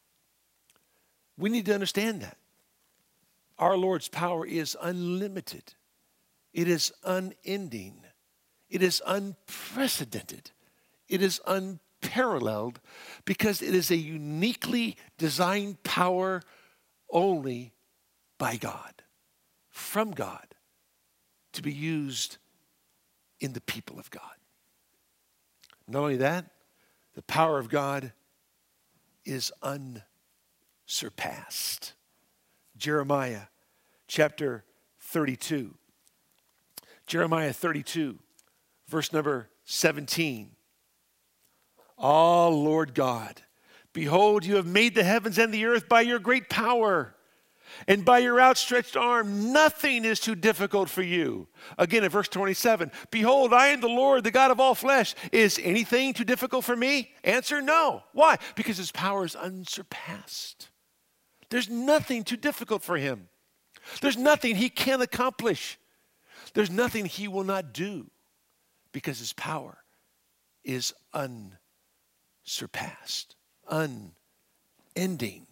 [1.37, 2.39] We need to understand that.
[3.59, 5.75] Our Lord's power is unlimited,
[6.55, 8.05] it is unending,
[8.71, 10.53] it is unprecedented,
[11.09, 12.81] it is unparalleled
[13.25, 16.43] because it is a uniquely designed power
[17.11, 17.73] only
[18.39, 19.03] by God,
[19.69, 20.47] from God,
[21.53, 22.37] to be used
[23.41, 24.38] in the people of God.
[25.89, 26.45] Not only that,
[27.15, 28.13] the power of God
[29.25, 31.95] is unsurpassed.
[32.77, 33.45] Jeremiah
[34.07, 34.65] chapter
[35.01, 35.75] 32.
[37.07, 38.19] Jeremiah 32,
[38.87, 40.51] verse number 17.
[41.99, 43.43] Ah, oh, Lord God,
[43.93, 47.15] behold, you have made the heavens and the earth by your great power.
[47.87, 51.49] And by your outstretched arm, nothing is too difficult for you.
[51.77, 55.15] Again, in verse 27, behold, I am the Lord, the God of all flesh.
[55.33, 57.11] Is anything too difficult for me?
[57.25, 58.03] Answer no.
[58.13, 58.39] Why?
[58.55, 60.71] Because his power is unsurpassed.
[61.51, 63.29] There's nothing too difficult for him.
[64.01, 65.79] There's nothing he can't accomplish.
[66.55, 68.11] There's nothing he will not do
[68.93, 69.79] because his power
[70.65, 70.93] is
[72.45, 73.37] unsurpassed,
[73.69, 75.47] unending,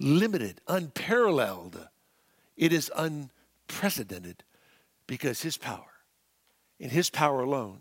[0.00, 1.88] unlimited, unparalleled.
[2.56, 4.44] It is unprecedented
[5.06, 5.92] because his power,
[6.78, 7.80] in his power alone,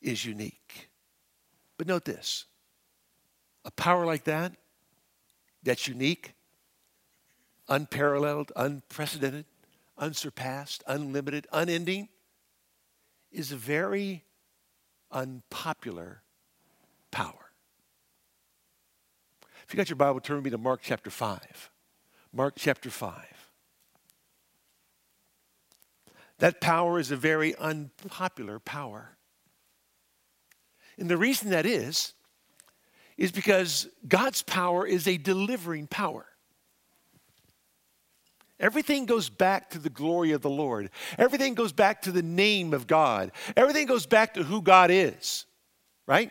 [0.00, 0.90] is unique.
[1.78, 2.46] But note this
[3.64, 4.52] a power like that
[5.62, 6.34] that's unique,
[7.68, 9.44] unparalleled, unprecedented,
[9.98, 12.08] unsurpassed, unlimited, unending,
[13.32, 14.24] is a very
[15.10, 16.22] unpopular
[17.10, 17.45] power.
[19.66, 21.70] If you got your Bible, turn with me to Mark chapter 5.
[22.32, 23.12] Mark chapter 5.
[26.38, 29.16] That power is a very unpopular power.
[30.98, 32.12] And the reason that is,
[33.16, 36.26] is because God's power is a delivering power.
[38.60, 40.90] Everything goes back to the glory of the Lord.
[41.18, 43.32] Everything goes back to the name of God.
[43.56, 45.44] Everything goes back to who God is,
[46.06, 46.30] right?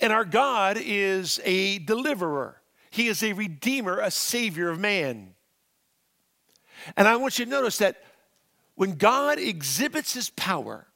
[0.00, 5.34] And our God is a deliverer, He is a redeemer, a savior of man.
[6.96, 8.02] And I want you to notice that
[8.74, 10.86] when God exhibits His power,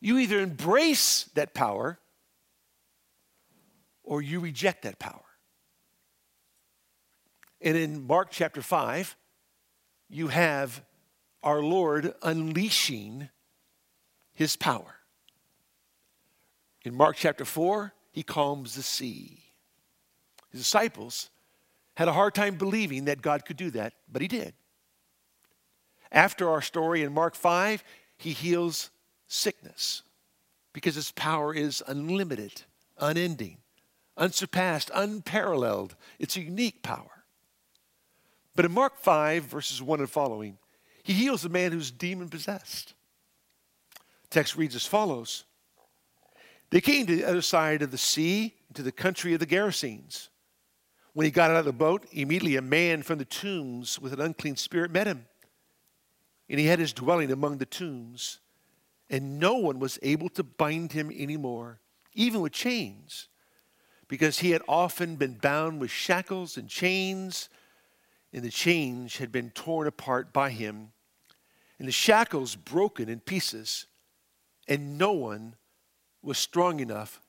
[0.00, 1.98] you either embrace that power
[4.02, 5.22] or you reject that power.
[7.60, 9.16] And in Mark chapter 5,
[10.08, 10.82] you have
[11.42, 13.28] our Lord unleashing
[14.32, 14.96] his power.
[16.84, 19.41] In Mark chapter 4, he calms the sea.
[20.52, 21.30] His disciples
[21.96, 24.54] had a hard time believing that God could do that, but he did.
[26.10, 27.82] After our story in Mark 5,
[28.18, 28.90] he heals
[29.28, 30.02] sickness
[30.72, 32.62] because his power is unlimited,
[32.98, 33.58] unending
[34.16, 35.96] unsurpassed, unparalleled.
[36.18, 37.24] It's a unique power.
[38.54, 40.58] But in Mark 5, verses 1 and following,
[41.02, 42.94] he heals a man who's demon possessed.
[44.30, 45.44] Text reads as follows
[46.70, 50.28] They came to the other side of the sea, to the country of the Gerasenes.
[51.14, 54.20] When he got out of the boat, immediately a man from the tombs with an
[54.20, 55.26] unclean spirit met him.
[56.48, 58.40] And he had his dwelling among the tombs,
[59.10, 61.80] and no one was able to bind him anymore,
[62.14, 63.28] even with chains
[64.12, 67.48] because he had often been bound with shackles and chains,
[68.30, 70.92] and the chains had been torn apart by him,
[71.78, 73.86] and the shackles broken in pieces,
[74.68, 75.56] and no one
[76.20, 77.22] was strong enough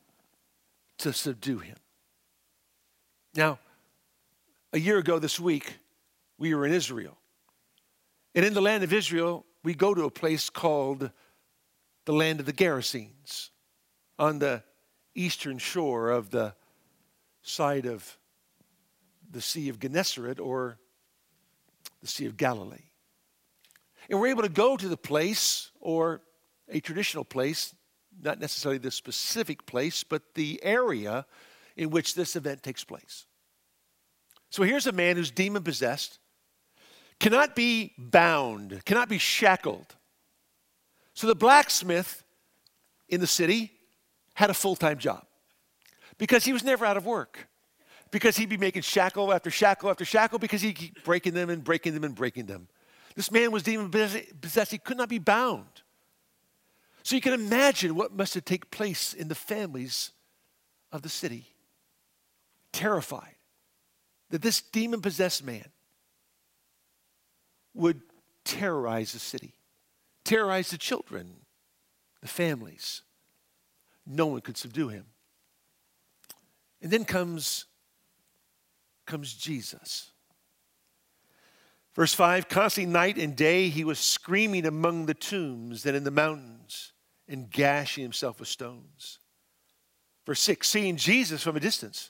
[0.97, 1.77] to subdue him.
[3.33, 3.59] Now,
[4.73, 5.77] a year ago this week,
[6.39, 7.15] we were in Israel.
[8.33, 11.11] And in the land of Israel, we go to a place called
[12.05, 13.51] the land of the Gerasenes
[14.17, 14.63] on the
[15.13, 16.55] eastern shore of the
[17.43, 18.17] side of
[19.29, 20.79] the Sea of Gennesaret or
[22.01, 22.89] the Sea of Galilee.
[24.09, 26.21] And we're able to go to the place or
[26.67, 27.75] a traditional place,
[28.21, 31.27] not necessarily the specific place, but the area
[31.77, 33.27] in which this event takes place.
[34.53, 36.19] So here's a man who's demon possessed,
[37.19, 39.95] cannot be bound, cannot be shackled.
[41.15, 42.23] So the blacksmith
[43.09, 43.71] in the city
[44.35, 45.25] had a full time job
[46.19, 47.47] because he was never out of work.
[48.11, 51.63] Because he'd be making shackle after shackle after shackle because he'd keep breaking them and
[51.63, 52.67] breaking them and breaking them.
[53.15, 54.71] This man was demon possessed.
[54.71, 55.81] He could not be bound.
[57.01, 60.11] So you can imagine what must have taken place in the families
[60.91, 61.47] of the city.
[62.71, 63.33] terrified
[64.33, 65.67] that this demon possessed man
[67.75, 68.01] would
[68.43, 69.53] terrorize the city,
[70.25, 71.35] terrorize the children,
[72.19, 73.03] the families.
[74.07, 75.05] No one could subdue him.
[76.81, 77.65] And then comes,
[79.05, 80.09] comes Jesus.
[81.93, 86.09] Verse 5 Constantly night and day he was screaming among the tombs and in the
[86.09, 86.93] mountains
[87.27, 89.19] and gashing himself with stones.
[90.25, 92.09] Verse 6 Seeing Jesus from a distance,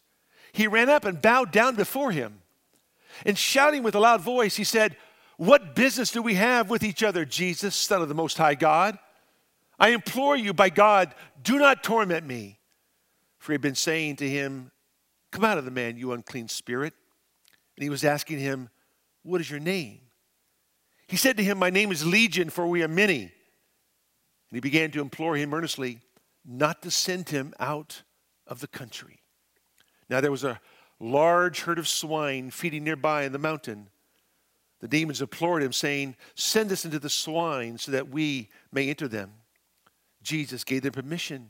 [0.54, 2.40] he ran up and bowed down before him.
[3.26, 4.96] And shouting with a loud voice, he said,
[5.38, 8.98] What business do we have with each other, Jesus, Son of the Most High God?
[9.80, 12.60] I implore you, by God, do not torment me.
[13.40, 14.72] For he had been saying to him,
[15.32, 16.94] Come out of the man, you unclean spirit.
[17.76, 18.70] And he was asking him,
[19.24, 20.00] What is your name?
[21.08, 23.22] He said to him, My name is Legion, for we are many.
[23.22, 23.32] And
[24.52, 26.00] he began to implore him earnestly
[26.46, 28.04] not to send him out
[28.46, 29.23] of the country.
[30.14, 30.62] Now there was a
[31.00, 33.90] large herd of swine feeding nearby in the mountain.
[34.80, 39.08] The demons implored him, saying, Send us into the swine so that we may enter
[39.08, 39.32] them.
[40.22, 41.50] Jesus gave them permission.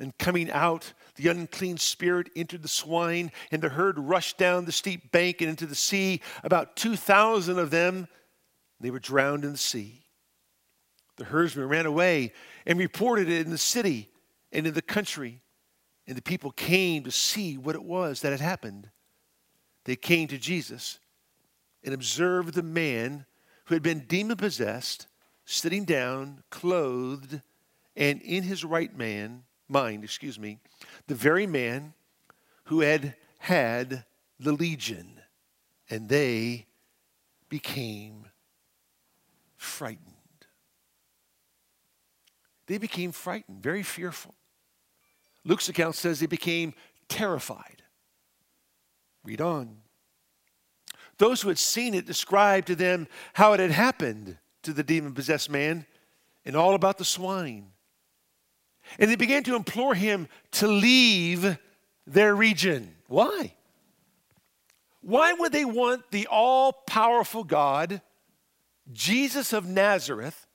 [0.00, 4.72] And coming out, the unclean spirit entered the swine, and the herd rushed down the
[4.72, 6.22] steep bank and into the sea.
[6.42, 8.08] About 2,000 of them,
[8.80, 10.06] they were drowned in the sea.
[11.18, 12.32] The herdsmen ran away
[12.64, 14.08] and reported it in the city
[14.52, 15.42] and in the country.
[16.06, 18.90] And the people came to see what it was that had happened.
[19.84, 20.98] They came to Jesus
[21.82, 23.26] and observed the man
[23.66, 25.06] who had been demon possessed,
[25.44, 27.40] sitting down, clothed,
[27.96, 30.58] and in his right man mind, excuse me,
[31.06, 31.94] the very man
[32.64, 34.04] who had had
[34.38, 35.20] the legion,
[35.90, 36.66] and they
[37.48, 38.26] became
[39.56, 40.10] frightened.
[42.66, 44.34] They became frightened, very fearful.
[45.44, 46.74] Luke's account says they became
[47.08, 47.82] terrified.
[49.24, 49.76] Read on.
[51.18, 55.12] Those who had seen it described to them how it had happened to the demon
[55.12, 55.86] possessed man
[56.44, 57.70] and all about the swine.
[58.98, 61.58] And they began to implore him to leave
[62.06, 62.94] their region.
[63.06, 63.54] Why?
[65.00, 68.00] Why would they want the all powerful God,
[68.92, 70.46] Jesus of Nazareth,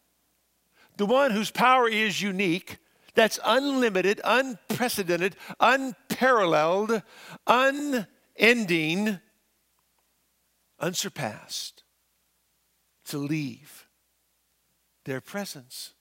[0.98, 2.78] the one whose power is unique,
[3.16, 7.02] that's unlimited, unprecedented, unparalleled,
[7.48, 9.20] unending,
[10.80, 11.84] unsurpassed,
[13.06, 13.88] to leave
[15.06, 15.94] their presence?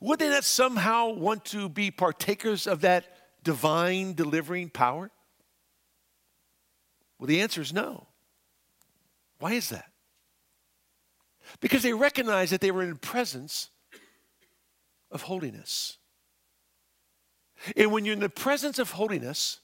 [0.00, 3.06] Would they not somehow want to be partakers of that
[3.42, 5.10] divine delivering power?
[7.18, 8.06] Well, the answer is no.
[9.38, 9.90] Why is that?
[11.60, 13.70] Because they recognize that they were in presence
[15.10, 15.98] of holiness.
[17.76, 19.60] And when you're in the presence of holiness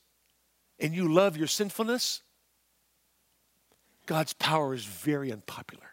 [0.78, 2.22] and you love your sinfulness,
[4.06, 5.90] God's power is very unpopular.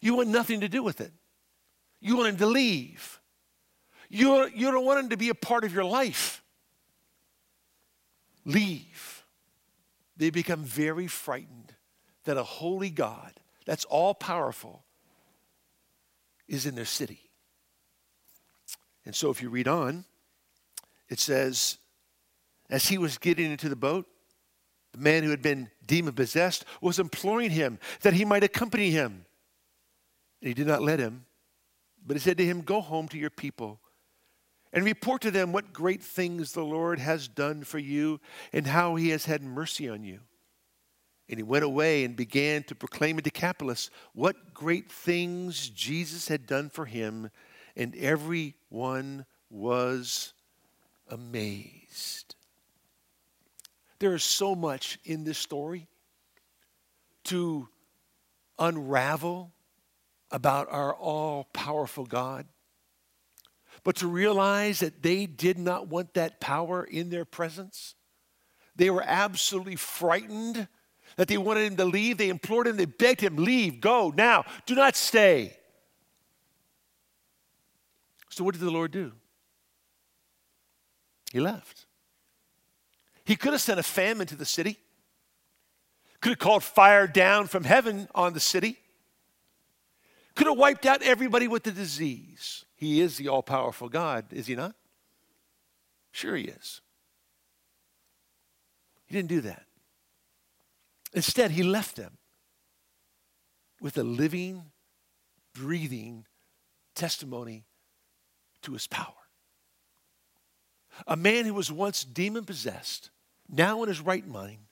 [0.00, 1.12] You want nothing to do with it.
[2.00, 3.20] You want him to leave.
[4.08, 6.42] You, you don't want him to be a part of your life.
[8.44, 9.24] Leave.
[10.16, 11.74] They become very frightened
[12.24, 13.32] that a holy God
[13.66, 14.84] that's all powerful
[16.48, 17.29] is in their city.
[19.10, 20.04] And so if you read on,
[21.08, 21.78] it says,
[22.70, 24.06] as he was getting into the boat,
[24.92, 29.24] the man who had been demon possessed was imploring him that he might accompany him.
[30.40, 31.24] And he did not let him.
[32.06, 33.80] But he said to him, Go home to your people
[34.72, 38.20] and report to them what great things the Lord has done for you
[38.52, 40.20] and how he has had mercy on you.
[41.28, 46.46] And he went away and began to proclaim in Decapolis what great things Jesus had
[46.46, 47.32] done for him,
[47.80, 50.34] and everyone was
[51.08, 52.34] amazed.
[54.00, 55.88] There is so much in this story
[57.24, 57.68] to
[58.58, 59.50] unravel
[60.30, 62.44] about our all powerful God,
[63.82, 67.94] but to realize that they did not want that power in their presence.
[68.76, 70.68] They were absolutely frightened
[71.16, 72.18] that they wanted him to leave.
[72.18, 75.56] They implored him, they begged him, Leave, go now, do not stay.
[78.30, 79.12] So, what did the Lord do?
[81.32, 81.86] He left.
[83.24, 84.78] He could have sent a famine to the city,
[86.20, 88.78] could have called fire down from heaven on the city
[90.40, 92.64] could have wiped out everybody with the disease.
[92.74, 94.74] He is the all powerful God, is he not?
[96.12, 96.80] Sure, he is.
[99.06, 99.64] He didn't do that.
[101.12, 102.16] Instead, he left them
[103.82, 104.70] with a living,
[105.52, 106.24] breathing
[106.94, 107.64] testimony
[108.62, 109.14] to his power.
[111.06, 113.10] A man who was once demon possessed,
[113.48, 114.66] now in his right mind.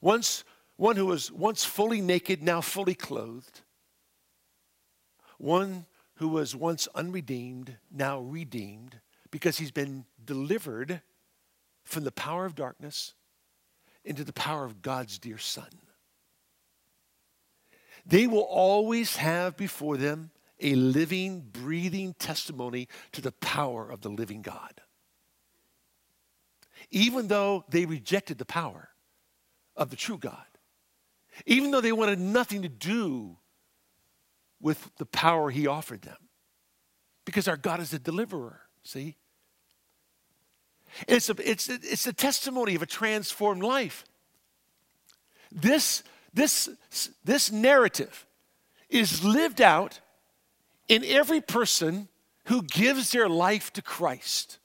[0.00, 0.44] Once,
[0.76, 3.62] one who was once fully naked, now fully clothed.
[5.38, 11.00] One who was once unredeemed, now redeemed, because he's been delivered
[11.84, 13.14] from the power of darkness
[14.04, 15.70] into the power of God's dear Son.
[18.06, 20.30] They will always have before them
[20.60, 24.80] a living, breathing testimony to the power of the living God.
[26.90, 28.90] Even though they rejected the power
[29.76, 30.44] of the true God,
[31.46, 33.36] even though they wanted nothing to do
[34.60, 36.16] with the power He offered them,
[37.24, 39.16] because our God is a deliverer, see?
[41.08, 44.04] It's a, it's, a, it's a testimony of a transformed life.
[45.50, 46.68] This, this,
[47.24, 48.26] this narrative
[48.88, 50.00] is lived out
[50.88, 52.08] in every person
[52.46, 54.58] who gives their life to Christ.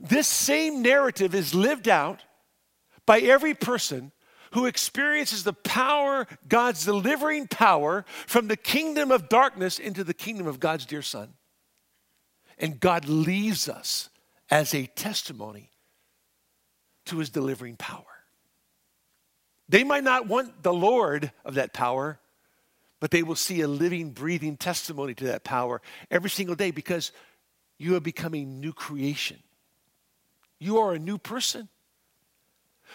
[0.00, 2.22] This same narrative is lived out
[3.06, 4.12] by every person
[4.52, 10.46] who experiences the power, God's delivering power from the kingdom of darkness into the kingdom
[10.46, 11.34] of God's dear Son.
[12.58, 14.08] And God leaves us
[14.50, 15.70] as a testimony
[17.06, 18.04] to his delivering power.
[19.68, 22.18] They might not want the Lord of that power,
[23.00, 25.80] but they will see a living, breathing testimony to that power
[26.10, 27.12] every single day because
[27.78, 29.38] you are becoming new creation.
[30.58, 31.68] You are a new person.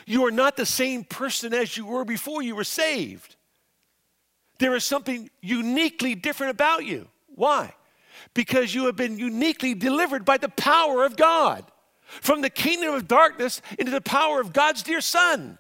[0.06, 3.36] You are not the same person as you were before you were saved.
[4.60, 7.08] There is something uniquely different about you.
[7.36, 7.74] Why?
[8.34, 11.66] Because you have been uniquely delivered by the power of God
[12.22, 15.58] from the kingdom of darkness into the power of God's dear Son.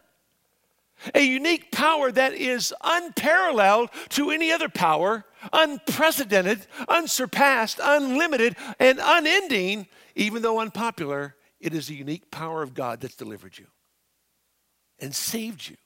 [1.13, 9.87] A unique power that is unparalleled to any other power, unprecedented, unsurpassed, unlimited, and unending,
[10.15, 11.35] even though unpopular.
[11.59, 13.67] It is the unique power of God that's delivered you
[14.99, 15.77] and saved you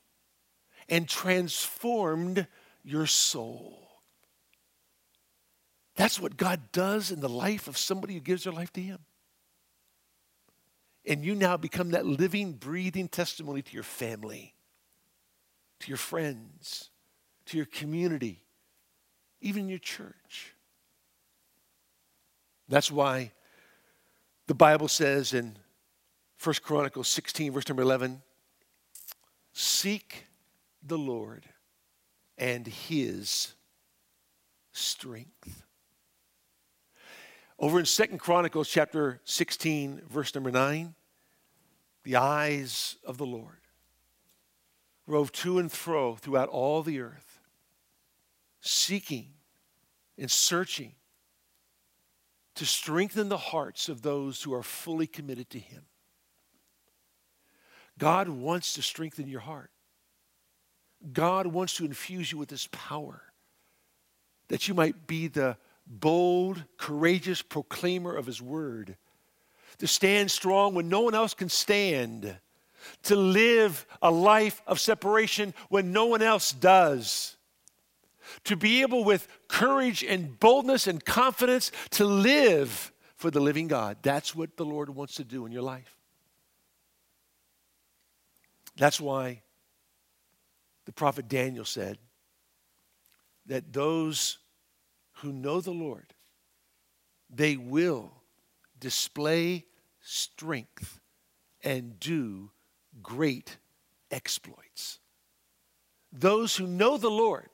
[0.90, 2.48] and transformed
[2.84, 3.88] your soul.
[5.96, 9.00] That's what God does in the life of somebody who gives their life to Him.
[11.06, 14.54] And you now become that living, breathing testimony to your family,
[15.80, 16.90] to your friends,
[17.46, 18.44] to your community,
[19.42, 20.54] even your church.
[22.70, 23.32] That's why
[24.48, 25.58] the Bible says in
[26.44, 28.22] 1 Chronicles 16, verse number 11
[29.54, 30.26] Seek
[30.86, 31.46] the Lord
[32.38, 33.54] and his
[34.72, 35.64] strength.
[37.60, 40.94] Over in Second Chronicles chapter 16, verse number 9,
[42.04, 43.57] the eyes of the Lord
[45.08, 47.40] rove to and fro throughout all the earth,
[48.62, 49.30] seeking
[50.18, 50.94] and searching
[52.56, 55.84] to strengthen the hearts of those who are fully committed to Him.
[57.98, 59.72] God wants to strengthen your heart.
[61.14, 63.22] God wants to infuse you with His power
[64.48, 68.98] that you might be the bold, courageous proclaimer of His word,
[69.78, 72.38] to stand strong when no one else can stand,
[73.04, 77.36] to live a life of separation when no one else does.
[78.46, 83.98] To be able, with courage and boldness and confidence, to live for the living God.
[84.02, 85.98] That's what the Lord wants to do in your life.
[88.78, 89.42] That's why
[90.86, 91.98] the prophet Daniel said
[93.48, 94.38] that those
[95.14, 96.14] who know the Lord,
[97.30, 98.12] they will
[98.80, 99.66] display
[100.02, 101.00] strength
[101.64, 102.52] and do
[103.02, 103.58] great
[104.12, 105.00] exploits.
[106.12, 107.50] Those who know the Lord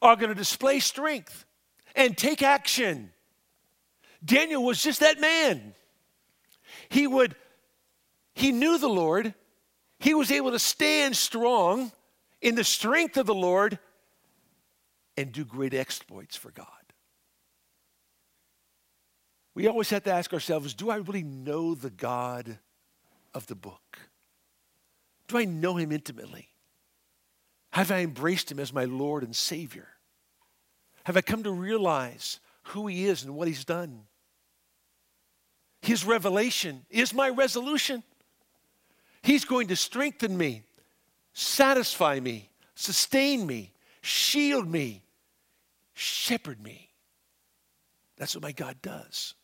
[0.00, 1.44] are going to display strength
[1.94, 3.10] and take action.
[4.24, 5.74] Daniel was just that man.
[6.88, 7.34] He would
[8.34, 9.34] he knew the Lord
[9.98, 11.90] he was able to stand strong
[12.40, 13.78] in the strength of the Lord
[15.16, 16.66] and do great exploits for God.
[19.54, 22.58] We always have to ask ourselves do I really know the God
[23.38, 23.98] of the book?
[25.28, 26.48] Do I know him intimately?
[27.70, 29.88] Have I embraced him as my Lord and Savior?
[31.04, 34.02] Have I come to realize who he is and what he's done?
[35.80, 38.02] His revelation is my resolution.
[39.22, 40.64] He's going to strengthen me,
[41.32, 43.72] satisfy me, sustain me,
[44.02, 45.04] shield me,
[45.94, 46.90] shepherd me.
[48.16, 49.34] That's what my God does.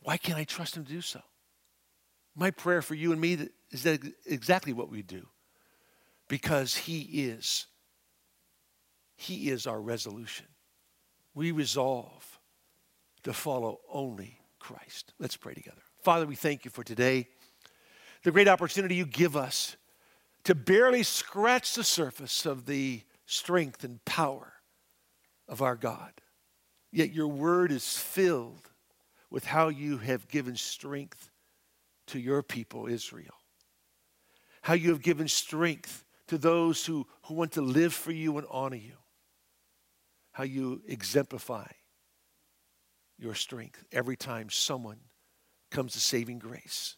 [0.00, 1.20] Why can't I trust Him to do so?
[2.36, 5.26] My prayer for you and me is that exactly what we do
[6.28, 7.66] because He is.
[9.16, 10.46] He is our resolution.
[11.34, 12.38] We resolve
[13.22, 15.14] to follow only Christ.
[15.18, 15.80] Let's pray together.
[16.02, 17.28] Father, we thank you for today,
[18.22, 19.76] the great opportunity you give us
[20.44, 24.52] to barely scratch the surface of the strength and power
[25.48, 26.12] of our God.
[26.92, 28.70] Yet your word is filled
[29.30, 31.30] with how you have given strength
[32.06, 33.34] to your people, Israel.
[34.62, 38.46] How you have given strength to those who, who want to live for you and
[38.50, 38.96] honor you.
[40.32, 41.66] How you exemplify
[43.18, 44.98] your strength every time someone
[45.70, 46.96] comes to saving grace.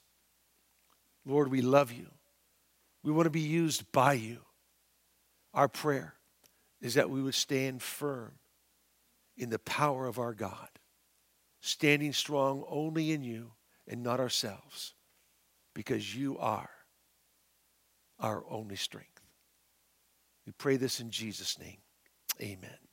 [1.24, 2.08] Lord, we love you.
[3.02, 4.38] We want to be used by you.
[5.54, 6.14] Our prayer
[6.80, 8.32] is that we would stand firm
[9.36, 10.68] in the power of our God,
[11.60, 13.52] standing strong only in you
[13.86, 14.94] and not ourselves,
[15.78, 16.70] because you are
[18.18, 19.20] our only strength.
[20.44, 21.76] We pray this in Jesus' name.
[22.42, 22.87] Amen.